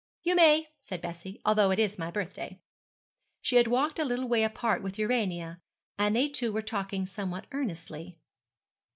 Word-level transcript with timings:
'You 0.23 0.33
may,' 0.35 0.67
said 0.79 0.99
Bessie, 0.99 1.39
'although 1.45 1.69
it 1.69 1.77
is 1.77 1.99
my 1.99 2.09
birthday.' 2.09 2.59
She 3.39 3.57
had 3.57 3.67
walked 3.67 3.99
a 3.99 4.03
little 4.03 4.27
way 4.27 4.41
apart 4.43 4.81
with 4.81 4.97
Urania, 4.97 5.59
and 5.99 6.15
they 6.15 6.27
two 6.27 6.51
were 6.51 6.63
talking 6.63 7.05
somewhat 7.05 7.45
earnestly. 7.51 8.17